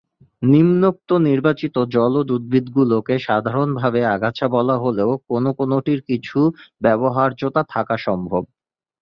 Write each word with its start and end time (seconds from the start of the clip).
নিম্নোক্ত 0.41 1.09
নির্বাচিত 1.27 1.75
জলজ 1.95 2.27
উদ্ভিদগুলিকে 2.31 3.15
সাধারণভাবে 3.19 3.99
‘আগাছা’ 4.15 4.45
বলা 4.55 4.75
হলেও 4.77 5.11
কোনো 5.29 5.49
কোনোটির 5.59 5.99
কিছু 6.09 6.39
ব্যবহার্যতা 6.81 7.61
থাকা 7.73 7.95
সম্ভব। 7.99 8.43